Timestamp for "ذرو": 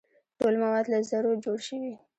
1.09-1.31